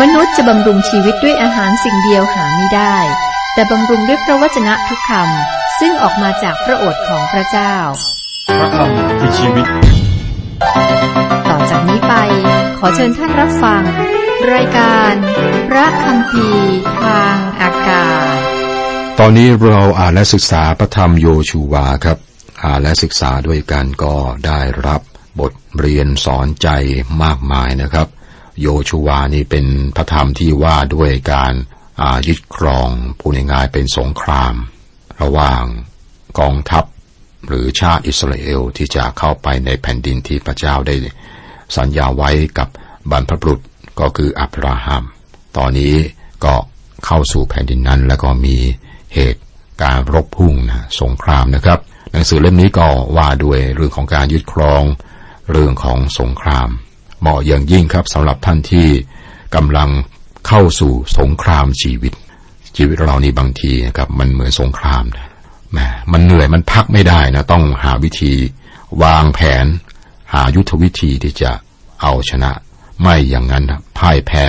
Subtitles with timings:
[0.00, 2.96] มนุษย์จะบำรุงชีวิตด้วยอาหารสิ่งเดียวหาไม่ได้
[3.54, 7.74] แต่บำรุงด้วยพระวจนะทุกคำซึ่งออกมาจากพระโอษฐ์ของพระเจ้า
[8.58, 9.66] พระคำคือชีวิต
[11.48, 12.14] ต่อจากนี้ไป
[12.78, 13.82] ขอเชิญท่านรับฟัง
[14.54, 15.12] รายการ
[15.68, 16.48] พระคำพี
[17.02, 18.36] ทางอากาศ
[19.18, 22.18] ตอนนี้เราอ่านและศึกษาพระธรรมโยชูวาครับ
[22.64, 24.14] อ่านและศึกษาด้วยกันก็
[24.46, 25.00] ได้รับ
[25.40, 26.68] บทเรียนสอนใจ
[27.22, 28.08] มากมายนะครับ
[28.60, 29.66] โยชูวานี่เป็น
[29.96, 31.54] พระธรรมที่ว่าด้วยการ
[32.26, 32.88] ยึดครอง
[33.18, 34.54] พูดง่ายเป็นสงคราม
[35.22, 35.62] ระหว่าง
[36.38, 36.84] กองทัพ
[37.46, 40.94] หรือชาติอิสราเอลที่จะเข้าไปในแผ่นดินที่พระเจ้าได้
[41.76, 42.68] สัญญาไว้กับ
[43.10, 43.60] บรรพบุรุษ
[44.00, 45.02] ก็คืออับราฮัม
[45.56, 45.94] ตอนนี้
[46.44, 46.54] ก็
[47.06, 48.56] เข้าสู่แผ่นดินนั้น แล้วก็มี
[49.14, 49.42] เหตุ
[49.82, 51.78] การรบพุ่งนะสงครามนะครับ
[52.12, 54.82] หนังสือเล่มนี้ก็ว่าด้วยเรื่องของการยึดครอง
[55.52, 56.68] เรื่องของสงคราม
[57.22, 58.88] เหมาะอย่างยิ่งครับสำหรับท่านที่
[59.54, 59.90] กำลัง
[60.46, 62.12] เข้าสู่สงครามชีวิต
[62.76, 65.28] ชีวิตเรานี่บางทีนะครับ มันเหมือนสงครามนะ
[65.72, 65.78] แหม
[66.12, 68.34] มันเหนื่อยมันพักไม่ได้นะต้องหาวิธี
[69.02, 69.66] วางแผน
[70.32, 71.50] หายุทธวิธีที่จะ
[72.02, 72.50] เอาชนะ
[73.02, 73.64] ไม่อย่างนั้น
[73.98, 74.46] พ่ายแพ้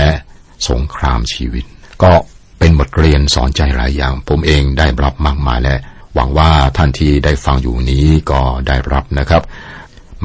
[0.70, 1.66] สงครามชีวิต
[2.04, 2.12] ก็
[2.60, 5.76] เป็นบทเรียนสอนใจหลายอย่าง ผมเองได้รับมากมายและ
[6.14, 9.44] หวังว่าท่านที่ได้ฟังอยู่นี้ก็ได้รับนะครับ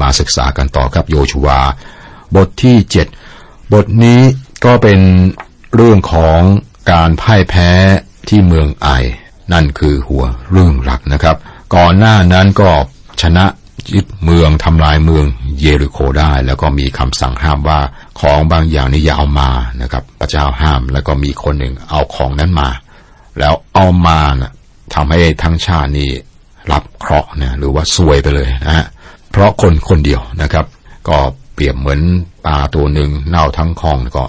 [0.01, 1.59] มาศึกษากันต่อครับโยชูวา
[2.35, 3.07] บทที่เจ็ด
[3.73, 4.19] บทนี้
[4.65, 4.99] ก็เป็น
[5.75, 6.39] เรื่องของ
[6.91, 7.69] การพ่ายแพ้
[8.27, 8.87] ที่เมืองไอ
[9.53, 11.37] นั่นคือหัวเรื่องหลักนะครับ
[11.75, 12.69] ก่อนหน้านั้นก็
[13.21, 13.45] ชนะ
[13.93, 15.25] ยึดเมืองทำลายเมือง
[15.59, 17.79] เยริโคได้ แล้วก็มีคำสั่งห้ามว่า
[18.19, 19.49] ของบางอย่างนี่อย่าเอามา
[19.81, 22.69] นะครับ พระเจ้าห้ามแล้วก็มีคนหนึ่งเอาของนั้นมา
[23.39, 24.51] แล้วเอามานะ
[24.93, 26.09] ทำให้ทั้งชาตินี่
[26.71, 28.85] รับเคราะห์นะหรือว่าซวยไปเลยนะฮะ
[29.31, 30.65] เพราะคนคนเดียวนะครับ
[31.07, 31.17] ก็
[31.48, 32.01] เปรียบเหมือน
[32.45, 34.25] ปลาตัวหนึ่งเน่าทั้งคลองก็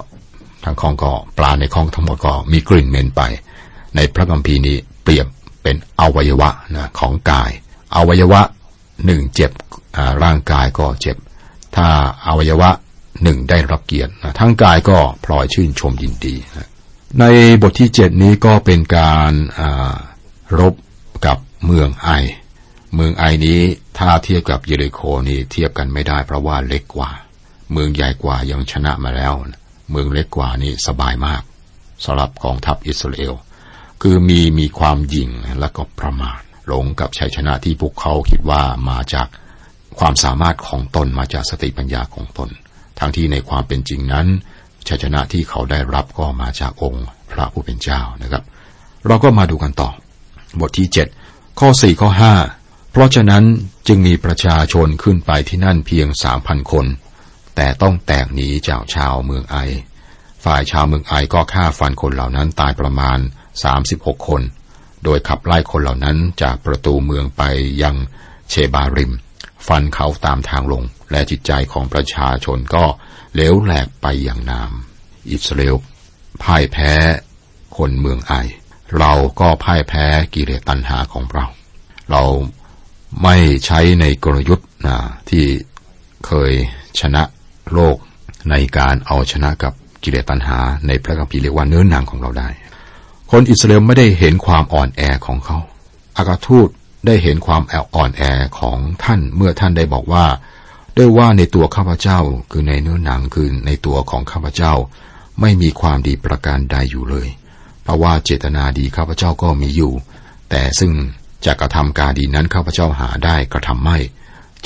[0.64, 3.22] ทั้งคลองก็ปลาในคลองทั้งหมดก็มีกลิ่นเหม็นไป
[3.96, 5.26] ในพระคัมภีร์นี้เปรียบ
[5.62, 7.50] เป็นอวัยวะนะของกาย
[7.96, 8.40] อวัยวะ
[9.06, 9.50] หนึ่งเจ็บ
[10.22, 11.16] ร่างกายก็เจ็บ
[11.76, 11.86] ถ้า
[12.26, 12.70] อวัยวะ
[13.22, 16.68] หนึ่งได้รับเกียรตินะทั้งกายก็พลอยชื่นชมยินดีนะ
[17.20, 17.24] ใน
[17.62, 19.32] บทที่เจ็ดนี้ก็เป็นการ
[20.60, 20.74] รบ
[21.26, 22.08] กับเมืองไอ
[22.94, 23.60] เมืองไอนี้
[23.98, 27.10] ถ้าเทียบกับเยริโคนี่เทียบกันไม่ได้ เพราะว่าเล็กกว่า
[27.72, 29.34] เมืองใหญ่กว่ายังชนะมาแล้ว
[29.90, 31.42] เมืองเล็กกว่านี่สบายมาก
[32.04, 33.34] สำหรับกองทัพอิสราเอล
[34.02, 35.30] คือมีมีความยิ่ง
[35.60, 39.28] และก็ประมาทหลงกับชัยชนะที่พวกเขาคิดว่ามาจาก
[39.98, 42.48] ความสามารถของตนมาจากสติปัญญาของตน
[42.98, 44.26] ทั้งที่ในความเป็นจริงนั้น
[44.88, 48.42] ชัยชนะที่เขาได้รับก็มาจากองค์พระผู้เป็นเจ้านะครับ
[49.06, 49.90] เราก็มาดูกันต่อ
[50.60, 50.88] บทที่
[51.22, 52.59] 7 ข้อ 4 ข้อ 5
[52.90, 53.44] เพราะฉะนั้น
[53.86, 56.86] จึงมีประชาชนขึ้นไปที่นั่นเพียงสามพันคน
[57.56, 59.56] แต่ต้องแตกหนีจากชาวเมืองไอ
[60.44, 63.18] ฝ่ายชาวเมืองไอก็ฆ่าฟันคนเหล่านั้นตายประมาณ
[63.72, 64.42] 36 คน
[65.04, 67.42] โดยขับไล่คนเหล่านั้นจากประตูเมืองไป
[67.82, 67.96] ยัง
[68.50, 69.12] เชบาริม
[69.66, 72.84] ฟันเขาตามทางลง และจิตใจของประชาชนก็
[73.34, 75.76] เลวแหลกไปอย่างน้ำอิสราเอล
[76.42, 76.92] พ่ายแพ้
[77.76, 78.32] คนเมืองไอ
[78.98, 81.46] เราก็พ่ายแพ้กิเลสตัณหาของเรา
[82.10, 82.22] เรา
[83.22, 84.96] ไม่ใช้ในกลยุทธ์นะ
[85.30, 85.44] ที่
[86.26, 86.52] เคย
[87.00, 87.22] ชนะ
[87.72, 87.96] โลก
[88.50, 89.72] ในการเอาชนะกับ
[90.02, 92.48] กิเลสตัณหา ในพระคัมภีร์เรียกว่าเนื้อหนังของเราได้
[93.30, 95.58] คนอิสราเอลไม่ได้เห็นความอ่อนแอของเขา
[96.16, 96.68] อากาทูต
[97.06, 98.22] ได้เห็นความแออ่อนแอ
[98.58, 100.26] ของท่านเมื่อท่านได้บอกว่า
[100.96, 102.18] ด้วยว่าในตัวข้าพเจ้า
[102.50, 104.72] คือในเนื้อหนังคือในตัวของข้าพเจ้า
[105.40, 107.28] ไม่มีความดีประการใดอยู่เลย
[107.82, 109.92] เพราะว่าเจตนาดีข้าพเจ้าก็มีอยู่
[110.50, 110.92] แต่ซึ่ง
[111.46, 113.98] จะกระทำการดีนั้นข้าพเจ้าหาได้กระทำไม่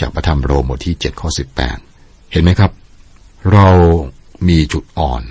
[0.00, 1.28] จากพระธรรมโรมบทที่7ข้อ
[1.80, 2.72] 18 เห็นไหมครับ
[3.52, 3.68] เรา
[4.48, 5.22] มีจุดอ่อน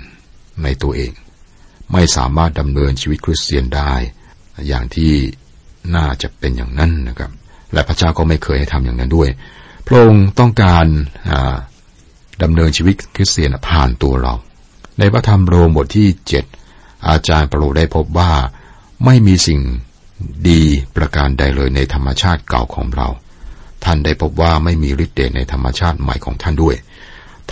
[0.62, 1.12] ในตัวเอง
[1.92, 3.92] ไม่สามารถดำเนินชีวิตคริสเตียนได้
[4.68, 5.12] อย่างที่
[5.96, 7.30] น่าจะเป็นอย่างนั้นนะครับ
[7.72, 9.28] และพระเจ้าก็ไม่เคยให้ทำอย่างนั้นด้วย
[9.86, 10.86] พระองค์ต้องการ
[12.42, 14.34] ดำเนินชีวิตคริสเตียนผ่านตัวเรา
[14.98, 16.08] ในพระธรรมโรมบทที่
[16.58, 18.32] 7 อาจารย์เปโลได้พบว่า
[19.04, 19.60] ไม่มีสิ่ง
[20.48, 20.62] ดี
[20.96, 23.08] ประการใดเลยในธรรมชาติเก่าของเรา
[23.84, 26.76] ท่านได้พบว่าไม่มีฤทธิ์เดชในธรรมชาติใหม่ของท่านด้วย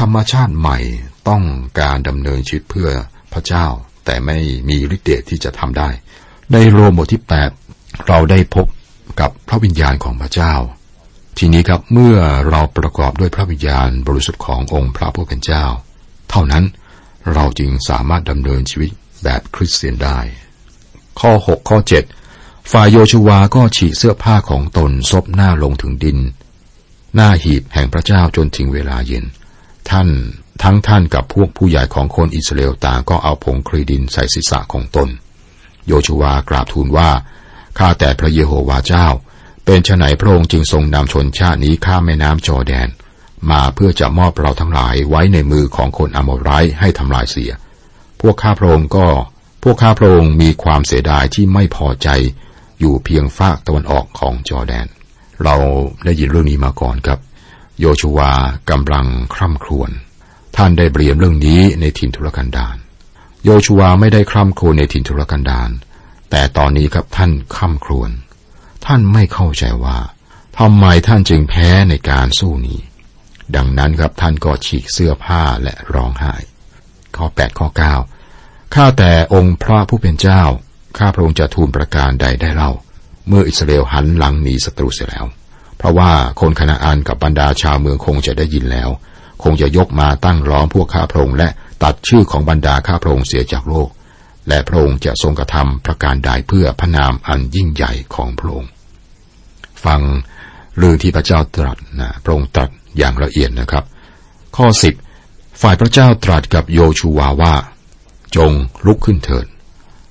[0.00, 0.78] ธรรมชาติใหม่
[1.28, 1.42] ต้อง
[1.80, 2.88] การดำเนินชีวิตเพื่อ
[3.32, 3.66] พระเจ้า
[4.04, 4.36] แต่ไม่
[4.68, 5.88] มีฤทธิ์เดชที่จะทำได้
[6.52, 7.22] ในโรมบทที่
[7.64, 8.66] 8 เราได้พบ
[9.20, 10.54] กับพระวิญญาณของพระเจ้า
[11.38, 12.16] ทีนี้ครับเมื่อ
[12.50, 15.64] เราประกอบด้วยพระวิญญาณบริสุทธิ์ขององค์พระผู้เป็นเจ้า
[16.30, 16.64] เท่านั้น
[17.34, 18.90] เราจึงสามารถดำเนินชีวิต
[19.24, 20.18] แบบคริสเตียนได้
[21.20, 22.21] ข้อ 6 ข้อ 7
[22.70, 26.18] ฝ่ายโยชูวาก็ฉีกเสื้อผ้าของตนซบหน้าลงถึงดิน
[27.14, 29.24] หน้าหีบแห่งพระเจ้าจนถึงเวลาเย็น
[29.90, 30.08] ท่าน
[30.62, 35.08] ทั้งท่านกับพวกผู้ใหญ่ของคนอิสราเอลต่างก็เอาผงครีดินใส่ศีรษะของตน
[35.86, 37.10] โยชูวากราบทูลว่า
[37.78, 39.06] ข้าแต่พระเยโฮวาเจ้า
[39.64, 42.88] เป็นฉไหนพระองค์จึงทรงนำชนชาตินี้ข้ามแม่น้ำจอแดน
[43.50, 46.50] มาเพื่อจะมอบเราทั้งหลายไว้ในมือของคนอโมไร
[46.80, 47.52] ให้ทำลายเสีย
[48.20, 49.06] พวกข้าพระองค์ก็
[49.62, 52.08] พวกข้าพระองค์มีความเสียดายที่ไม่พอใจ
[52.82, 54.86] อยู่เพียงฝากตะวันออกของจอแดน
[55.44, 55.56] เรา
[56.04, 57.18] ได้ยินเรื่องนี้มาก่อนครับ
[57.80, 58.32] โยชูวา
[58.70, 59.90] กำลังคร่ำครวญ
[60.56, 62.76] ท่านได้เปรียมเรื่องนี้ในถิ่นทุรกันดาร
[63.44, 65.70] โยชูวาไม่ได้คร่ำครวญในถิ่นทุรกันดาร
[66.30, 68.10] แต่ตอนนี้ครับท่านคร่ำครวญ
[68.86, 69.98] ท่านไม่เข้าใจว่า
[70.58, 72.80] ทำไมท่านจึงแพ้ในการสู้นี้
[73.56, 76.34] ดังนั้นครับท่านก็ฉีกเสื้อผ้าและร้องไห้
[77.16, 77.68] ข้อ 8 ข้อ
[78.20, 80.42] 9 ข้าแต่องค์พระผู้เป็นเจ้า
[80.98, 82.72] ข้าพระองค์จะทูลประการใดได้เล่า
[83.28, 85.26] เมื่ออิสราเอลหันหลังหนีศัตรูเสียแล้ว
[85.78, 86.10] เพราะว่า
[86.40, 88.90] คนคณาอันกับบรรดาชาวเมืองคงจะได้ยินแล้ว
[89.42, 91.48] คงจะยกมาตั้งล้อมพวกข้าพระองค์และ
[91.82, 93.88] ตัดชื่อของบรรดาข้าพระองค์เสียจากโลก
[94.48, 98.70] และพระองค์จะทรงกระทำประการใดเพื่อพระนามอันยิ่งใหญ่ของพระองค์
[99.84, 100.00] ฟัง
[100.78, 103.84] เรื่องที่พระเจ้าตรัสนะพระองค์ตรัสอย่างละเอียดนะครับ
[104.56, 104.94] ข้อสิบ
[105.60, 107.54] ฝ่ายพระเจ้าตรัสกับโยชูวาว่า
[108.36, 108.52] จง
[108.86, 109.46] ลุกขึ้นเถิด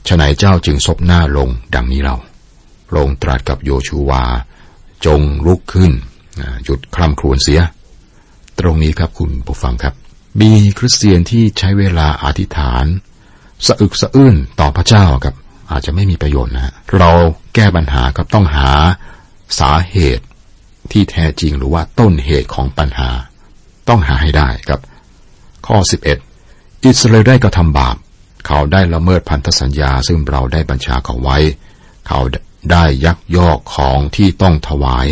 [0.07, 2.15] ฉนัยเจ้าจึงซบหน้าลงดังนี้เรา
[2.87, 4.23] พระองค์ตรัสกับโยชูวา
[5.05, 5.91] จงลุกขึ้น
[6.63, 7.61] หยุดคลำครวญเสีย
[8.59, 9.93] ตรงนี้ครับคุณผู้ฟังครับ
[10.41, 12.85] มีคริสเตียนที่ใช้เวลาอธิษฐาน
[13.67, 15.35] สะอึกสะอื้นต่อพระเจ้าครับ
[15.71, 17.11] อาจจะไม่มีประโยชน์นะเรา
[17.55, 18.69] แก้ปัญหาครับต้องหา
[19.59, 20.25] สาเหตุ
[20.91, 23.09] ที่แท้จริงหรือว่าต้นเหตุของปัญหา
[23.89, 24.81] ต้องหาให้ได้ครับ
[25.67, 25.77] ข้อ
[26.31, 27.95] 11 อิสราเอลได้กระทำบาป
[28.47, 31.37] เขาได้ละเมิดพันธสัญญาซึ่งเราได้บัญชาเขาไว้
[32.07, 32.19] เขา
[32.71, 35.07] ได้ยักยอกของที่ต้องถวาย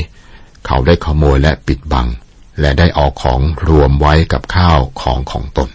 [0.66, 2.08] เขาได้ขโมยและปิดบัง
[2.60, 3.40] และได้เอาของ
[3.70, 5.70] รวมไว้กับข้าวของของตน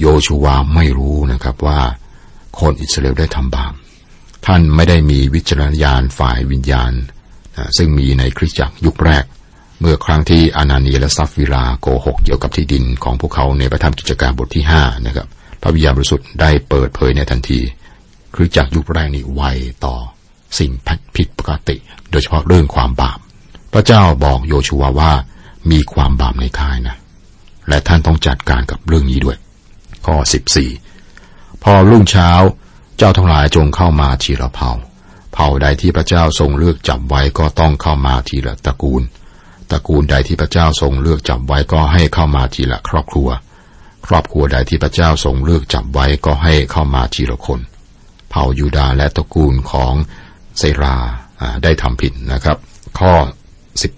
[0.00, 1.80] โยชูวาไม่รู้นะครับว่า
[2.60, 3.72] คนอิสราเอลได้ทำบาป
[4.46, 6.92] ท่านไม่ได้มีวิจารณญาณฝ่ายวิญญาณ
[7.76, 9.24] ซึ่งมีในคริสตจักรยุคแรก
[9.80, 15.28] เมื่อครั้งที่อานาเนียและสัปฟีราโกหกเกี่ยวกับที่ดินของพวกเขาในพระธรรมกิจการบทที่ห้านะครับ
[15.62, 17.60] พระวิญญาณบริสุทธิ์ได้เปิดเผยในทันที
[18.34, 19.42] คริสตจักรยุคแรกนี้ไว
[19.84, 19.96] ต่อ
[20.58, 20.70] สิ่ง
[21.16, 21.76] ผิดปกติ
[22.10, 23.18] โดยเฉพาะเรื่องความบาป
[23.72, 25.12] พระเจ้าบอกโยชูวาว่า
[25.70, 26.96] มีความบาปในกายนะ
[27.68, 29.36] และท่านต้องจัดการกับเรื่องนี้ด้วย
[30.06, 30.70] ข้อสิบสี่
[31.62, 32.30] พอรุ่งเช้า
[32.98, 34.70] เจ้าทั้งหลายจงเข้ามาทีละเผ่า
[35.32, 39.02] เผ่าใดที่พระเจ้าทรงเลือกจับไว้ก็ต้องเข้ามาทีละตระกูล
[39.70, 43.28] ตระกูลใดที่พระเจ้าทรงเลือกจับไว้ก็ให้เข้ามาทีละครอบครัว
[44.08, 47.60] ครอบครัวใดที่พระเจ้าทรงเลือกจับไว้ก็ให้เข้ามาทีละคน
[48.30, 49.94] เผ่ายูดาและตระกูลของ
[50.58, 50.96] เซรา
[51.62, 52.58] ได้ทำผิดนะครับ
[52.98, 53.12] ข้อ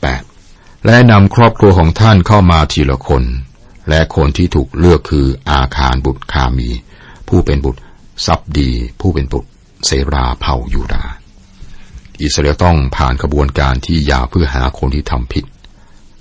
[0.01, 3.25] 18 และนำครอบครัวของท่านเข้ามาทีละคน
[3.89, 6.71] และคนที่ถูกเลือกคืออาคารบุตรคามี
[7.29, 7.81] ผู้เป็นบุตร
[8.27, 8.71] ซับดี
[9.01, 9.49] ผู้เป็นบุตร
[9.87, 11.05] เซราเผ่ายูดา
[12.23, 15.45] อิสราเอลต้องผ่านกระบวนการที่ยาวเพื่อหาคนที่ทำผิด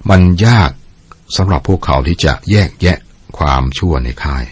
[0.10, 0.72] มันยาก
[1.36, 2.98] สำหรับพวกเขาที่จะแยกแยะ
[3.38, 4.46] ความชั่วในค่าย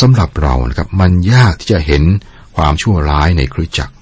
[0.00, 2.02] สำหรับเรานะครับมันยากที่จะเห็น
[2.56, 3.94] ความชั่วร้ายในคริสตจักร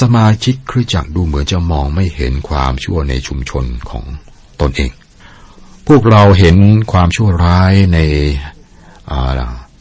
[0.00, 4.04] สมาชิกคริสตจักรดูเหมือนจะมองไม่เห็นความชั่วในชุมชนของ
[4.60, 4.90] ตนเอง
[5.88, 6.56] พวกเราเห็น
[6.92, 7.98] ความชั่วร้ายใน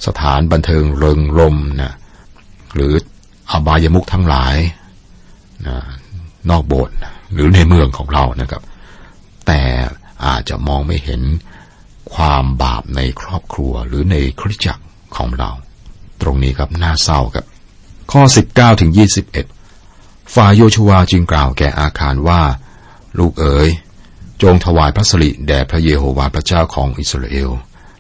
[0.06, 1.94] สถานบันเทิงเริงรมนะ
[2.76, 2.94] หรือ
[3.52, 4.56] อบายมุกทั้งหลาย
[5.68, 5.78] นะ
[6.50, 6.96] นอกโบสถ์
[7.34, 8.62] หรือในเมืองของเรานะครับ
[9.48, 9.62] แต่
[10.26, 11.22] อาจจะมองไม่เห็น
[12.16, 14.84] ความบาปในครอบครัวหรือในคริสตจักร
[15.16, 15.52] ของเรา
[16.22, 17.46] ตรงนี้ครับน่าเศร้าครับ
[18.12, 18.92] ข้อ 19ถึง
[19.62, 22.42] 21 ฝ่ายโยชวาจึงกล่าวแก่อาคารว่า
[23.20, 23.70] ลูกเอ๋ย
[24.44, 27.50] จงถวายพระสิริแด่พระเยโฮวาห์พระเจ้าของอิสราเอล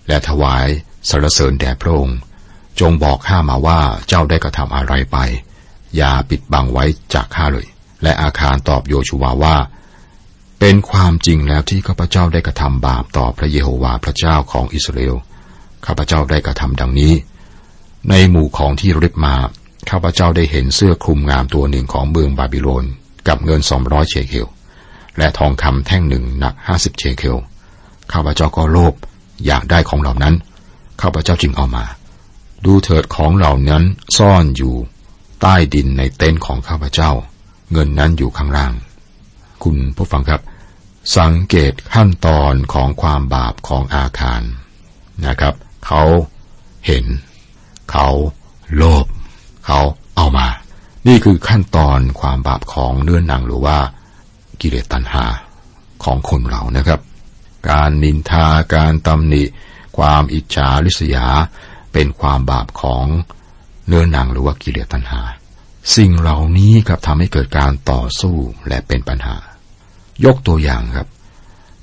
[0.07, 0.67] และถวาย
[1.09, 2.17] สรรเสริญแด่พระองค์
[2.79, 5.17] จงบอกข้ามาว่าเจ้าได้กระทำอะไรไป
[5.95, 7.67] อย่าปิดบังไว้จากข้าเลย
[8.03, 9.55] และอาคารตอบโยชวาว่า
[10.59, 15.15] เป็นความจริงแล้วที่ข้าพเจ้าได้กระทำบาปต่อพระเยโฮวาห์พระเจ้าของอิสราเอล
[15.85, 17.13] ข้าพเจ้าได้กระทำดังนี้
[18.09, 19.35] ในหมู่ของที่ริบมา
[19.89, 22.85] ข้าพเจ้าได้เห็นเสื้อคลุมงามตัวหนึ่งของเมืองบาบิโลน
[23.27, 24.47] กับเงินสองร้อยเชเคล
[25.17, 27.37] และทองคำแท่งหนึ่งหนักห้าสิบเชเคล
[28.11, 28.93] ข้าพเจ้าก็โลภ
[29.45, 30.35] อยากได้ของเหล่านั้น
[31.01, 31.85] ข้าพเจ้าจึงเอามา
[32.65, 33.83] ดูเถิดของเหล่านั้น
[34.17, 34.75] ซ่อนอยู่
[35.41, 37.11] ใต้ดินในเต็นท์ของข้าพเจ้า
[37.71, 38.73] เงินนั้นอยู่ข้างล่าง
[39.63, 40.41] คุณผู้ฟังครับ
[41.17, 44.41] สังเกตขั้นตอนของความบาปของอาคาร
[45.25, 45.53] นะครับ
[45.85, 46.03] เขา
[46.85, 47.05] เห็น
[47.91, 48.07] เขา
[48.75, 49.05] โลภ
[49.65, 49.79] เขา
[50.15, 50.47] เอามา
[51.07, 53.77] นี่คือขั้นตอนความบาปของเนื้อหนังหรือว่า
[54.61, 55.25] กิเลสตัณหา
[56.03, 56.99] ของคนเรานะครับ
[57.69, 59.47] การนินทาการตำหนิค
[59.97, 61.27] ความอิจฉาริษยา
[61.93, 63.05] เป็นความบาปของ
[63.87, 65.21] เนื้อหนังหรือว่ากิเลสตัณหา
[65.95, 68.35] สิ่งเหล่านี้ครับทำให้เกิดการต่อสู้
[68.67, 69.37] และเป็นปัญหา
[70.25, 71.07] ยกตัวอย่างครับ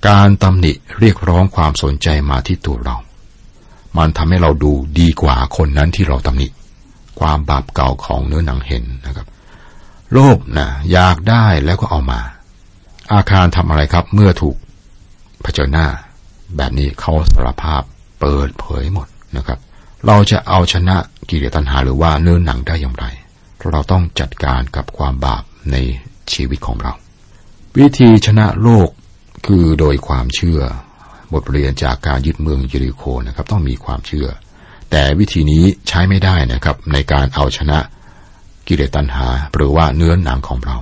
[0.09, 2.97] การตำหนิเรียกร้องความสนใจมาที่ตัวเรา
[3.99, 6.49] มันทำให้เราดูดีกว่าคนนั้นที่เราตำหนิ
[7.21, 9.26] ความบาปเก่าของเนื้อหนังเห็นนะครับ
[10.12, 12.21] โลภนะอยากได้แล้วก็เอามา
[13.12, 14.57] อาคารทำอะไรครับ เมื่อถูก
[15.43, 15.87] เผชิญหน้า
[16.57, 17.83] แบบนี้เขาสารภาพ
[18.21, 19.59] เปิดเผยหมดนะครับ
[20.07, 20.97] เราจะเอาชนะ
[21.28, 23.05] กิเลสตัณหาหรือว่าเนื้อหนังได้อย่างไร
[23.71, 25.76] เราต้องจัดการกับความบาปใน
[26.33, 26.93] ชีวิตของเรา
[27.80, 28.88] วิธีชนะโลก
[29.47, 30.61] คือโดยความเชื่อ
[31.35, 34.28] บทเรียนจากการยึดเมืองเยริโคนะครับ ต้องมีความเชื่อ
[34.90, 37.78] แต่วิธีนี้ใช้ไม่ได้นะครับ ในการเอาชนะ
[38.66, 40.76] กิเลสตัณหา หรือว่าเนื้อหนังของเรา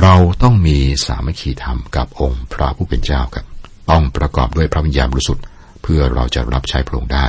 [0.00, 3.46] เราต้องมีสามัคคีธรรมกับองค์พระผู้เป็นเจ้าครับ
[3.90, 5.44] ต้องประกอบด้วยพระวิญญาณบริสุทธิ์
[5.82, 7.26] เพื่อเราจะรับใช้พระองค์ได้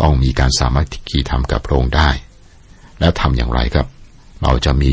[0.00, 2.10] ต้องมีการสามัคคีธรรมกับพระองค์ได้
[3.00, 3.86] แล้วทำอย่างไรครับ
[4.42, 4.92] เราจะมี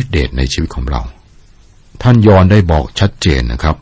[0.00, 1.02] ฤทธิเดชในชีวิตของเรา
[2.02, 3.76] ท่านยอนได้บอกชัดเจนนะครับ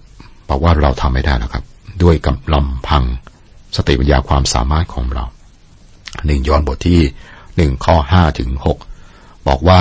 [0.49, 1.65] บอกว่าเราทำไม่ได้แล้วครับ
[2.03, 3.05] ด้วยกำลำพัง
[3.77, 5.25] สติปัญญาความสามารถของเรา
[6.27, 7.01] หนึ่งยอนบทที่
[7.57, 8.79] หนึ่งข้อห้าถึงหก
[9.49, 9.81] บอกว่า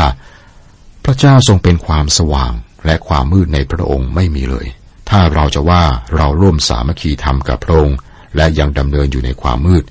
[1.04, 2.52] พระเจ้าทรงเป็นความสว่าง
[2.86, 4.68] และความมืดในพระองค์ไม่มีเลย
[5.10, 5.84] ถ้าเราจะว่า
[6.16, 7.98] เราร่วมสามัคคีธรรมกับพระองค์
[8.36, 9.84] และยังดำเนินอยู่ในความมืด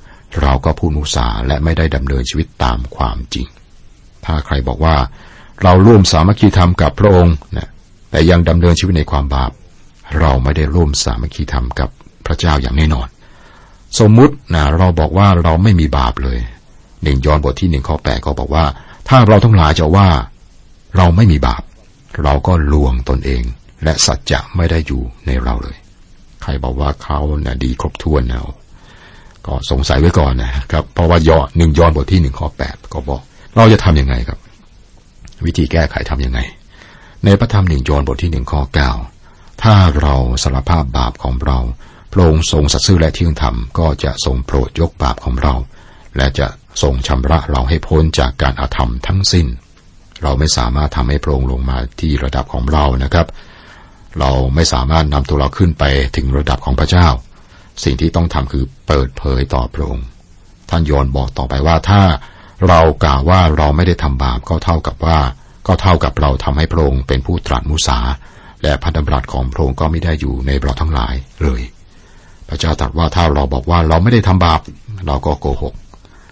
[0.43, 3.47] เราก็พูดมุสาและไม่ได้ดำเนินชีวิตตามความจริง
[4.25, 4.97] ถ้าใครบอกว่า
[5.63, 7.69] เราร่วมสามัคคีธรรมกับพระองค์นะ
[8.11, 9.51] แต่ยังดำเนินชีวิตในความบาป
[10.21, 11.89] เราไม่ได้ร่วมสามัคคีธรรมกับ
[12.27, 13.09] พระเจ้าอย่างแน่นอน
[13.99, 16.39] สมมุตินะเราบอกว่าเราไม่มีบาปเลย
[17.03, 18.65] หนึ่งยอห์นบทที่หนึ่งข้อแปดก็บอกว่า
[19.09, 20.09] ถ้าเราทั้งหลายจะว่า
[20.97, 21.63] เราไม่มีบาป
[22.25, 23.43] เราก็ลวงตนเอง
[23.85, 25.77] และสัจจะไม่ได้อยู่ในเราเลย
[26.43, 28.41] ใครบอกว่าเขานะ่ะดีครบถ้วนนะ
[29.47, 33.23] ก็สงสัยไว้ก่อนนะครับ เพราะว่ายอหนึ่งยอห์นบทที่หนึ่งข้อแปดก็บอก
[33.57, 34.39] เราจะทํำยังไงครับ
[35.47, 36.41] วิธีแก้ไขทํำยังไง
[37.25, 38.91] ในพระธรรมหนึ่งโยนบทที่หนึ่งข้อเก้า
[39.63, 41.59] ถ้าเราสารภาพบาปของเรา
[42.13, 45.55] พระองค์ทรงสัตย์ซื่อและเที่ยงธรรมก็จะทรงโปรดยกบาปของเรา
[46.17, 46.47] และจะ
[46.83, 49.47] ทรงชำระเราให้พ้นจากการอาธรรมทั้งสิ้น
[50.23, 53.27] เราไม่สามารถทำให้พระองค์ลงมาที่ระดับของเรานะครับ
[54.19, 55.85] เราไม่สามารถนำตัวเราขึ้นไป
[56.17, 57.09] ถึงระดับของพระเจ้า
[57.85, 60.07] สิ่งที่ต้องทำคือเปิดเผยต่อพระองค์
[60.71, 62.03] ท่านโยนบอกต่อไปว่าถ้า
[62.69, 65.19] เรากล่าวว่าเราไม่ได้ทำบาปก็เท่ากับว่า
[65.69, 67.99] ก็เท่ากับเราทำให้พระองค์เป็นผู้ตรัสมุสา
[68.63, 71.63] และพันธบัตรของพระองค์ก็ไม่ได้อยู่ในเราทั้งหลายเลย
[72.49, 74.61] พระเจ้าตรัสว่าถ้าเราบอกว่าเราไม่ได้ทำบาป
[75.07, 75.75] เราก็โกหก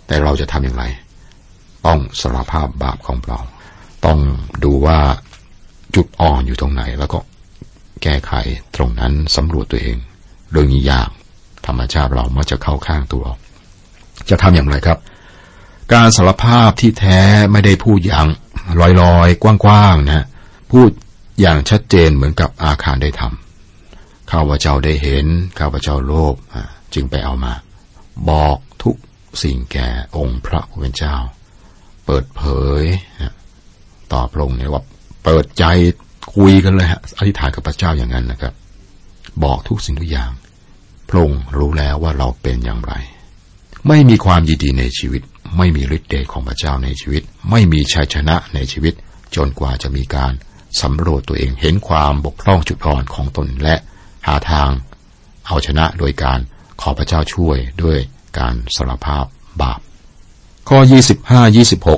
[0.07, 0.85] แต่เราจะทำอย่างไร
[1.87, 3.38] ต้องสารภาพบาปของเรา
[4.05, 4.19] ต้อง
[4.64, 4.99] ดูว่า
[5.95, 7.19] จุดอ่อนอยู่ตรงไหน แล้วก็
[8.02, 8.33] แก้ไข
[8.76, 9.97] ตรงนั้นสำรวจตัวเอง
[10.50, 11.09] เรื่องนี้ยาก
[11.66, 13.25] ธรรมชาติเรามักจะเข้าข้างตัว
[14.31, 14.99] จะทำอย่างไรครับ
[15.93, 17.21] การสารภาพที่แท้
[17.52, 18.26] ไม่ได้พูดอย่าง
[18.80, 18.83] ล
[19.16, 20.26] อยๆ กว้างๆนะ
[20.71, 20.90] พูด
[21.40, 25.26] อย่างชัดเจนเหมือนกับอาคารได้ทำข้าพเจ้าได้เห็น
[25.59, 26.35] ข้าพเจ้าโลภ
[26.95, 27.52] จึงไปเอามา
[28.30, 28.97] บอกทุก
[29.42, 31.16] สิ่งแก่องค์พระผู้เป็นเจ้า
[32.06, 32.42] เปิดเผ
[32.80, 32.83] ย
[34.12, 34.83] ต่อพระองค์เนี่ยว่า
[35.25, 35.64] เปิดใจ
[36.35, 38.54] คุยกันเลยฮะอธิษฐานกับพระเจ้าอย่างนั้นนะครับ
[39.45, 40.30] บอกทุกสิ่งทุกอย่าง
[41.09, 42.92] พระองค์รู้แล้วว่าเราเป็นอย่างไร
[43.88, 45.23] ไม่มีความยินดีในชีวิต
[45.57, 48.95] ไม่มีฤทธิ์เดชของพระเจ้าในชีวิต ไม่มีชัยชนะในชีวิต
[49.37, 50.33] จนกว่าจะมีการ
[50.83, 53.76] สำรวจตัวเองเห็นความบกพร่องจุดอ่อนของตนและ
[54.26, 54.71] หาทาง
[55.47, 56.38] เอาชนะโดยการ
[56.81, 57.99] ขอพระเจ้าช่วยด้วย
[58.38, 59.25] การสารภาพ
[59.62, 59.81] บาป
[60.69, 60.79] ข้อ
[61.17, 61.57] 25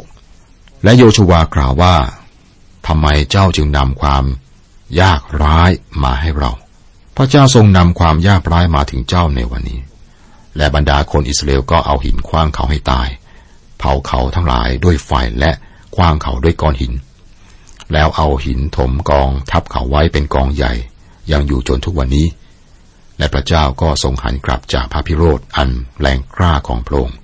[0.09, 1.97] 26 และโยชวากล่าวว่า
[2.87, 4.25] ทำไมเจ้าจึงนำความ
[5.01, 5.71] ยากร้าย
[6.05, 6.51] มาให้เรา
[7.17, 9.81] พระเจ้าทรงนำความยากร้ายมาถึงเจ้าในวันนี้
[10.57, 13.09] และบรรดาคนอิสราเอลก็เอาหินคว้างเขาให้ตาย
[13.79, 15.51] เผาเขาทั้งหลายด้วยไฟและ
[15.95, 16.93] คว้างเขาด้วยก้อนหิน
[17.93, 20.73] แล้วเอาหินถมกองทับเขาไว้เป็นกองใหญ่
[21.33, 22.27] ยังอยู่จนทุกวันนี้
[23.19, 25.71] และพระเจ้าก็ทรงหันกลับจากพระพิโรธอัน
[26.01, 27.17] แรงกล้าของพระองค์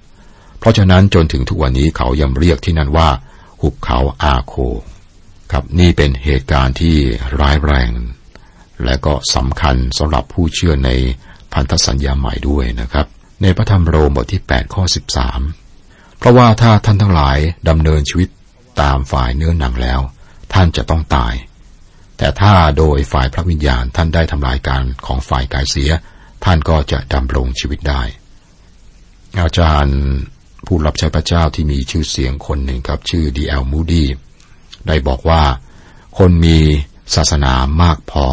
[0.59, 3.09] เพราะฉะนั้นจนถึงทุกวันนี้เขายังเรียกที่นั่นว่า
[3.61, 4.55] หุบเขาอาโค
[5.53, 6.97] ครับนี่เป็นเหตุการณ์ที่
[7.41, 7.91] ร้ายแรง
[8.85, 10.91] และก็สำคัญสำหรับผู้เชื่อใน
[11.53, 13.07] พันธสัญญาใหม่ด้วยนะครับ
[13.43, 14.83] ในพระธรรมโรมบทที่ 8 ข้อ
[15.27, 15.64] 13
[16.25, 17.39] ราะว่าถ้าท่านทั้งหลาย
[17.69, 18.29] ดำเนินชีวิต
[18.81, 20.01] ตามฝ่ายเนื้อหนังแล้ว
[20.53, 21.35] ท่านจะต้องตาย
[22.19, 25.91] แต่ถ้าโดยฝ่ายพระวิญญาณท่านได้ทำลายการของฝ่ายกายเสีย
[26.45, 28.03] ท่านก็จะดำรงชีวิตได้
[29.41, 29.99] อาจารย์
[30.67, 34.05] ผู้รับใช้พระเจ้าที่มีชื่อเสียงคนหนึ่งครับชื่อดีเอลมูดี
[34.87, 35.43] ได้บอกว่า
[36.19, 36.59] คนมี
[37.15, 37.53] ศาสนา
[37.83, 38.27] มากพอ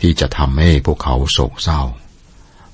[0.00, 1.82] ที่จะทำให้พวกเขาโศกเศร้า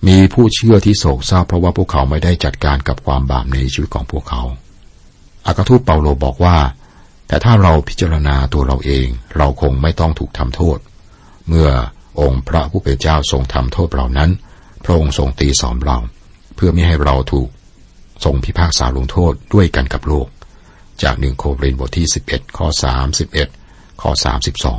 [0.07, 4.43] มีผู้เชื่อที่โศกเศร้าเพราะว่าพวกเขาไม่ได้จัดการกับความบาปในชีวิตของพวกเขา
[5.47, 6.57] อากาทูตเปาโลบอกว่า
[7.29, 10.79] แต่ถ้าเราพิจารณาตัวเราเอง เราคงไม่ต้องถูกทำโทษ
[11.49, 11.69] เมื่อ
[12.21, 14.31] องค์พระผู้เป็นเจ้าทรงทำโทษเรานั้น
[14.85, 15.99] พระองค์ทรงตีสอนเรา
[16.55, 17.49] เพื่อไม่ให้เราถูก
[18.25, 20.29] ทรงพิพากษาลงโทษด้วยกันกับโลก
[21.03, 22.67] จากหนึ่งโครินบทที่ 11 ข้อ
[23.35, 24.11] 31 ข้อ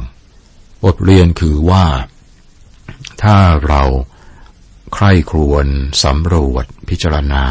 [0.08, 1.86] 32 บทเรียนคือว่า
[3.24, 3.84] ถ้าเรา
[4.94, 5.68] ใคร่ครวญ
[6.04, 7.44] สำรวจพิจารณา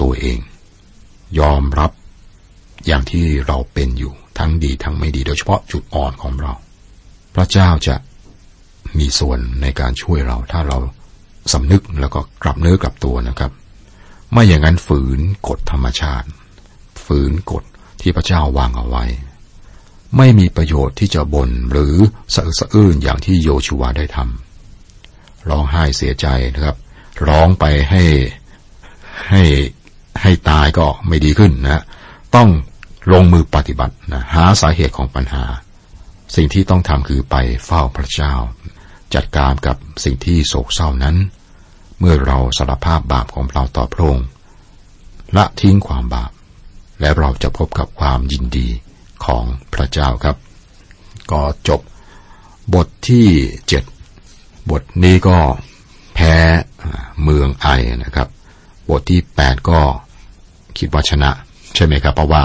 [0.00, 0.38] ตัวเอง
[1.40, 1.90] ยอมรับ
[2.86, 6.52] อย่างที่เราเป็นอยู่ทั้งดีทั้งไม่ดีโดยเฉพาะจุดอ่อนของเรา
[7.34, 7.94] พระเจ้าจะ
[8.98, 10.78] มีส่วนในการช่วยเรา ถ้าเรา
[11.52, 13.52] สำนึกแล้วก็กลับเนื้อกลับตัวนะครับ
[14.32, 16.28] ไม่อย่างนั้นฝืนกฎธรรมชาติ
[17.04, 17.64] ฝืนกฎ
[18.00, 19.04] ที่พระเจ้าวางเอาไว้
[20.16, 21.94] ไม่มีประโยชน์ที่จะบน่นหรือ
[22.34, 26.76] สะอึกสะอื้นอย่างที่โยชูวาได้ทำร้องไห้เสียใจนะครับ
[27.28, 28.04] ร้องไปให้
[29.30, 29.42] ให้
[30.22, 31.82] ให้ตายก็ไม่ดีขึ้นนะ
[32.36, 32.48] ต้อง
[33.12, 35.44] ลงมือปฏิบัตินะหาสาเหตุของปัญหา
[36.36, 38.34] สิ่งที่ต้องทำคือไปเฝ้าพระเจ้า
[39.14, 41.16] จัดการกับสิ่งที่โศกเศร้านั้น
[41.98, 44.26] เมื่อเราสารภาพบาปของเราต่อพระองค์
[45.36, 46.30] ละทิ้งความบาป
[47.00, 48.68] และเราจะพบกับความยินดี
[49.24, 50.36] ของพระเจ้าครับ
[51.30, 51.80] ก็จบ
[52.74, 53.26] บทที่
[53.68, 53.84] เจ็ด
[54.70, 55.38] บทนี้ก็
[56.22, 56.36] พ้
[57.24, 57.68] เมืองไอ
[58.04, 58.28] นะครับ
[58.88, 59.80] บทที่แปดก็
[60.78, 61.30] คิดว่าชนะ
[61.74, 62.42] ใช่ไหมครับ เพราะว่า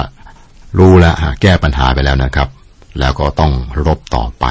[0.79, 2.49] รู้แล้วแก้ปัญหาไปแล้วนะครับ
[2.99, 3.53] แล้วก็ต้อง
[3.85, 4.45] รบต่อไป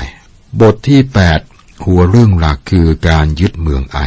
[0.60, 1.40] บทที่แปด
[1.84, 3.98] หัวเรื่องหลักคือการยึดเมืองไอ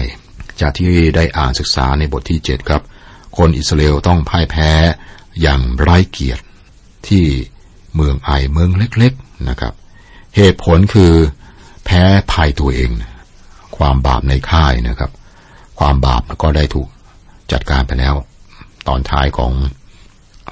[0.61, 2.81] จากที่ได้อ่านศึกษาในบทที่เจ็ดครับ
[3.37, 4.69] คนอิสราเอลต้องพ่ายแพ้
[5.41, 6.43] อย่างไร้เกียรติ
[7.07, 7.25] ที่
[7.95, 9.73] เมืองไอเมืองเล็กๆนะครับ
[10.35, 11.13] เหตุผลคือ
[11.85, 12.91] แพ้ภัยตัวเอง
[13.79, 15.11] ความบาปในค่ายนะครับ
[15.79, 16.87] ความบาปก็ได้ถูก
[17.51, 18.15] จัดการไปแล้ว
[18.87, 19.51] ตอนท้ายของ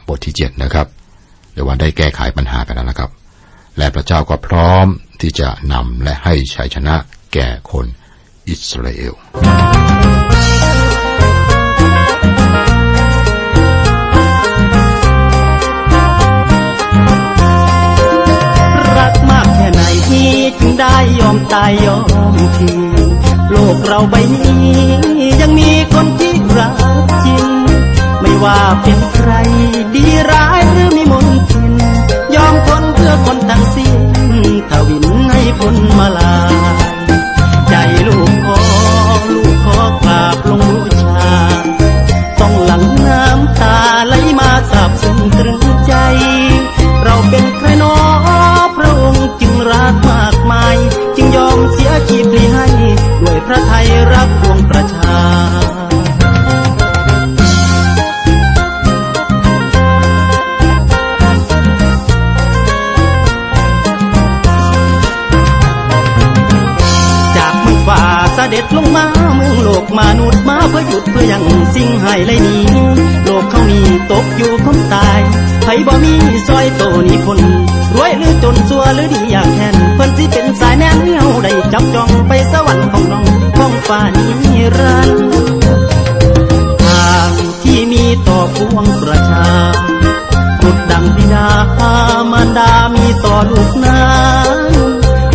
[0.08, 0.88] บทที่เจ็ดนะครับ
[1.54, 3.12] เรียกว่าได้แก้ไขปัญหาไปแล้วนะครับ
[3.78, 4.88] และพระเจ้าก็พร้อม
[5.22, 6.96] ที่จะนำและให้ชัยชนะ
[7.34, 7.86] แก่คน
[8.50, 9.14] อิสราเอล
[20.80, 21.98] ได้ยอมตายยอ
[22.34, 22.72] มที
[23.52, 24.82] โลกเราใบนี้
[25.42, 26.76] ยังมีคนที่รัก
[27.26, 27.46] จริง
[28.22, 29.32] ไม่ว่าเป็นใคร
[29.96, 31.74] ดีร้ายหรือมีมนทิน
[32.36, 33.94] ยอมทนเพื่อคนทั้งสิ้น
[34.70, 36.56] ทวินให้พ้นมาลาย
[37.70, 37.76] ใจ
[38.08, 38.62] ลูกขอ
[39.30, 41.32] ลูกขอกราบลงบูชา
[42.40, 45.94] ต้องหลังน้ำตาไหลมาสาบซึ้งตรึงใจ
[47.04, 47.46] เราเป็น
[53.48, 55.18] พระทัยรักปวงประชา
[67.38, 68.02] จากเมือฝ่า
[68.34, 69.06] เสด็จลงมา
[69.36, 71.44] เมืองโลกมนุษย์มาเพื่อหยุดเพื่อยัง
[71.76, 72.64] สิ่งให้ไรนี้
[73.26, 75.20] โลกเขานี้ตกอยู่คมตาย
[75.64, 76.14] ไผบ่มี
[76.48, 77.40] ซอยโตนี่คน
[77.98, 83.26] รวยหรือจนสัวหรือดีอยากแทนเพิ่นสิเป็นสายแน่นเฮาได้จับจองไปสวรรค์ของน้อง
[83.58, 85.28] ของฟ้านิรันดร์
[86.84, 87.32] ทาง
[87.64, 89.48] ที่มีต่อพวงประชา
[90.62, 91.50] บุตรดังบิดา
[92.32, 94.08] มารดามีต่อลูกนั้
[94.58, 94.60] น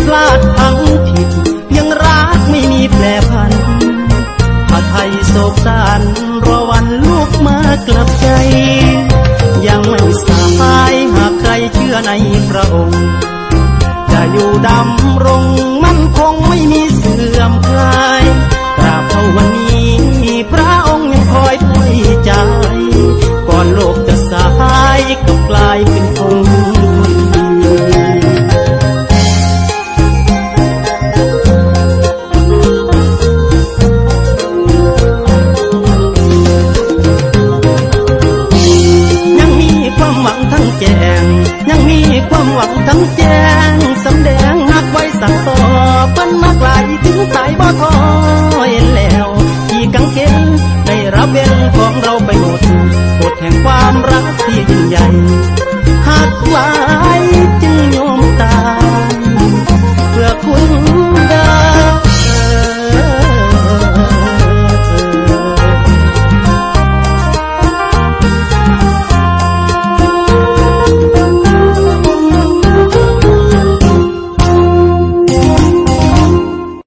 [0.05, 0.75] พลาดพัง
[1.07, 1.29] ผิด
[1.75, 3.51] ยังรักไม่มีแปรพัน
[4.69, 6.01] ถ้าไทยโศกสาร
[6.45, 8.27] รอวันลูกมากลับใจ
[9.67, 11.02] ยังไม่สาย
[11.73, 12.11] เชื่อใน
[12.49, 13.03] พระองค์
[14.11, 15.43] จะอยู่ดำรง
[15.83, 18.23] มั่นคงไม่มีเสื่อมคลาย
[18.77, 19.93] ตราบเท่าวันนี้
[20.51, 21.85] พระองค์ยังคอยไว้
[22.25, 22.31] ใจ
[23.47, 26.49] ก่อนโลกจะสายก็กลายเป็นคนค
[27.09, 27.43] นดี
[39.39, 41.12] ยังมีความหวังทั้งแจงยังมี
[42.29, 43.39] ความหวังทั้งแจ้
[43.71, 43.73] ง
[44.05, 45.57] สำแดงนักไว้สั่งต่อ
[46.13, 47.93] เปิ้นมากลายถึงตายบ่ทอ
[48.69, 49.27] เห็นแล้ว
[49.69, 50.47] ที่กังเขน
[50.87, 52.61] ได้รับเวรของเราไปหมด
[53.19, 55.07] กดแห่งความรักที่ยิ่งใหญ่